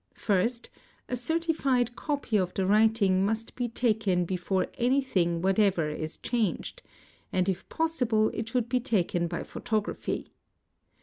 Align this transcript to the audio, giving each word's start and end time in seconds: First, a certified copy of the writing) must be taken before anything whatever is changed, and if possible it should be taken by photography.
First, 0.17 0.71
a 1.09 1.15
certified 1.15 1.95
copy 1.95 2.35
of 2.35 2.55
the 2.55 2.65
writing) 2.65 3.23
must 3.27 3.53
be 3.55 3.69
taken 3.69 4.25
before 4.25 4.65
anything 4.73 5.43
whatever 5.43 5.91
is 5.91 6.17
changed, 6.17 6.81
and 7.31 7.47
if 7.47 7.69
possible 7.69 8.31
it 8.33 8.49
should 8.49 8.67
be 8.67 8.79
taken 8.79 9.27
by 9.27 9.43
photography. 9.43 10.33